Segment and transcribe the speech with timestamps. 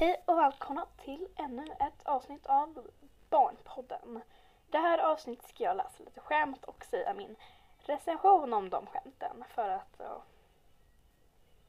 [0.00, 2.86] Hej och välkomna till ännu ett avsnitt av
[3.30, 4.22] Barnpodden.
[4.70, 7.36] Det här avsnittet ska jag läsa lite skämt och säga min
[7.78, 10.22] recension om de skämten för att ja,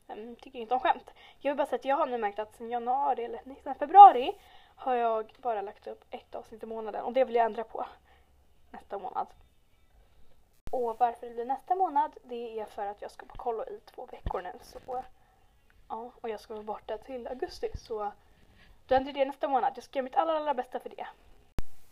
[0.07, 1.11] jag tycker inte om skämt.
[1.39, 4.41] Jag vill bara säga att jag har nu märkt att sedan januari eller 19 februari
[4.75, 7.85] har jag bara lagt upp ett avsnitt i månaden och det vill jag ändra på
[8.71, 9.27] nästa månad.
[10.71, 13.79] Och varför det blir nästa månad det är för att jag ska på kollo i
[13.85, 14.79] två veckor nu så
[15.89, 18.11] Ja, och jag ska vara borta till augusti så
[18.87, 19.73] då händer det nästa månad.
[19.75, 21.07] Jag ska göra mitt allra, allra bästa för det.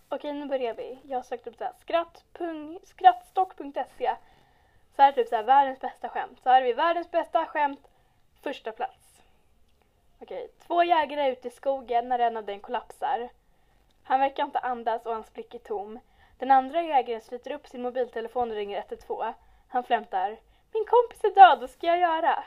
[0.09, 0.99] Okej, nu börjar vi.
[1.03, 2.23] Jag har sökt upp skratt,
[2.83, 4.15] skrattstock.se
[4.97, 6.39] så här är typ såhär världens bästa skämt.
[6.43, 7.87] Så här är vi världens bästa skämt,
[8.41, 9.21] första plats.
[10.21, 13.29] Okej, två jägare är ute i skogen när en av dem kollapsar.
[14.03, 15.99] Han verkar inte andas och hans blick är tom.
[16.37, 19.33] Den andra jägaren sliter upp sin mobiltelefon och ringer 112.
[19.69, 20.37] Han flämtar.
[20.73, 22.43] Min kompis är död, vad ska jag göra?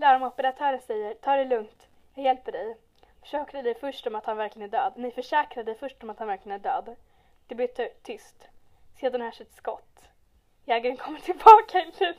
[0.00, 2.76] Larmoperatören säger, ta det lugnt, jag hjälper dig.
[3.20, 4.92] Försäkra dig först om att han verkligen är död.
[4.96, 6.96] Nej, försäkra dig först om att han verkligen är död.
[7.46, 7.68] Det blir
[8.02, 8.48] tyst.
[9.00, 10.08] Sedan hörs ett skott.
[10.64, 12.14] Jägaren kommer tillbaka i luren.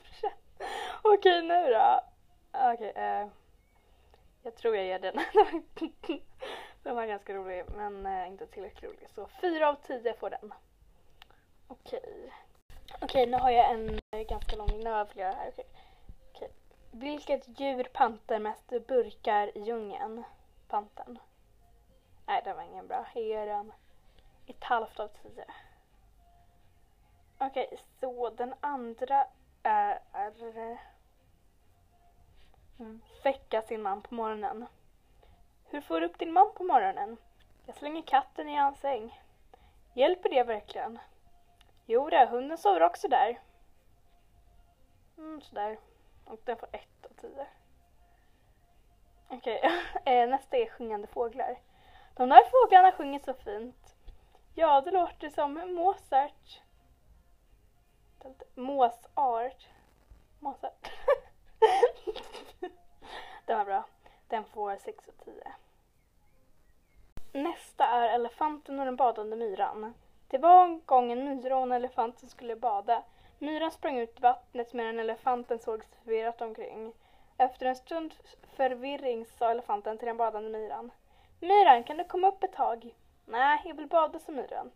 [1.02, 2.02] Okej, nu då.
[2.52, 3.28] Okej, eh.
[4.44, 5.16] Jag tror jag ger den.
[6.84, 9.10] den var ganska rolig, men eh, inte tillräckligt rolig.
[9.16, 10.54] Så fyra av tio får den.
[11.68, 12.34] Okej.
[13.02, 15.48] Okej, nu har jag en eh, ganska lång, nu har jag flera här.
[15.48, 15.66] Okej.
[16.92, 20.24] Vilket djur pantar mest burkar i djungeln?
[20.68, 21.20] Panten.
[22.26, 23.06] Nej, det var ingen bra.
[23.14, 23.74] Jag ger den
[24.48, 25.46] ett halvt av tio.
[27.38, 29.26] Okej, okay, så den andra
[29.64, 30.80] är, är
[32.80, 34.66] mm, väcka sin man på morgonen.
[35.66, 37.18] Hur får du upp din man på morgonen?
[37.66, 39.22] Jag slänger katten i hans säng.
[39.94, 41.00] Hjälper det verkligen?
[41.86, 43.40] Jo, det, hunden sover också där.
[45.18, 45.78] Mm, sådär.
[46.30, 47.48] Och den får ett av tio.
[49.28, 49.72] Okej, okay.
[50.14, 51.60] Eh, nästa är sjungande fåglar.
[52.16, 53.96] De där fåglarna sjunger så fint.
[54.56, 56.62] Ja, det låter som Mozart.
[58.56, 59.68] Mozart.
[60.40, 60.92] Mozart.
[63.46, 63.86] den var bra.
[64.28, 65.34] Den får 6 av 10.
[67.32, 69.94] Nästa är elefanten och den badande myran.
[70.28, 73.04] Det var en gång en myra och en elefant som skulle bada.
[73.42, 76.94] Myran sprang ut i vattnet medan elefanten såg förvirrat omkring.
[77.38, 78.14] Efter en stund
[78.56, 80.92] förvirring sa elefanten till den badande myran.
[81.40, 82.96] Myran, kan du komma upp ett tag?
[83.26, 84.72] Nej, jag vill bada, sa myran.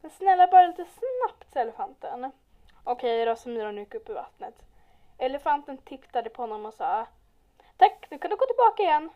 [0.00, 2.32] Men snälla, bara lite snabbt, sa elefanten.
[2.84, 4.54] Okej då, sa myran och gick upp i vattnet.
[5.18, 7.06] Elefanten tittade på honom och sa
[7.76, 9.10] Tack, nu kan du gå tillbaka igen.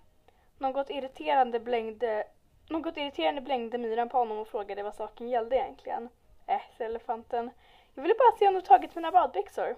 [0.58, 2.24] Något irriterande blängde,
[2.68, 6.08] något irriterande blängde myran på honom och frågade vad saken gällde egentligen.
[6.46, 7.50] Äh, sa elefanten.
[7.94, 9.76] Jag ville bara se om du tagit mina badbyxor.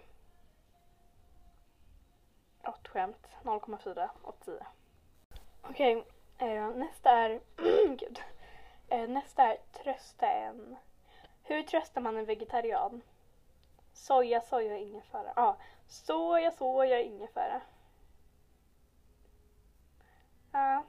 [2.62, 3.28] Ett skämt.
[3.43, 4.66] 0,4 och 10.
[5.62, 7.41] Okej, okay, eh, nästa är...
[7.97, 8.21] Gud.
[8.88, 10.77] Eh, nästa är trösta en.
[11.43, 13.03] Hur tröstar man en vegetarian?
[13.93, 15.33] Soja, soja, ingefära.
[15.37, 15.56] Ja, ah,
[15.87, 17.60] soja, soja, ingefära.
[20.53, 20.84] Ja, ah,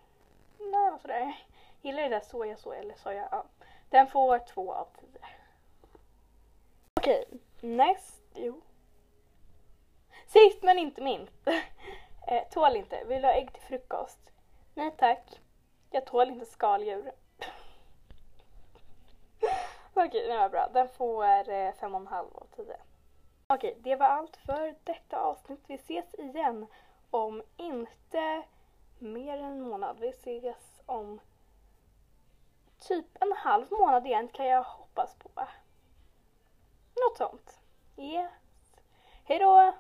[0.58, 1.44] det var sådär.
[1.82, 3.28] Gillar det där soja, soja eller soja.
[3.32, 3.46] Ja.
[3.90, 5.20] Den får två av tio.
[7.08, 7.26] Okej,
[7.62, 8.62] näst, jo.
[10.26, 11.48] Sist men inte minst.
[12.28, 13.04] eh, tål inte.
[13.04, 14.32] Vill du ha ägg till frukost?
[14.74, 15.42] Nej tack.
[15.90, 17.12] Jag tål inte skaldjur.
[19.94, 20.70] Okej, den var bra.
[20.74, 22.78] Den får eh, fem och en halv av tio.
[23.48, 25.64] Okej, det var allt för detta avsnitt.
[25.68, 26.68] Vi ses igen
[27.10, 28.44] om inte
[29.00, 30.00] mer än en månad.
[30.00, 31.20] Vi ses om
[32.80, 35.30] typ en halv månad igen kan jag hoppas på.
[37.18, 37.60] Sånt.
[37.96, 38.32] Yes.
[39.24, 39.74] Hejdå!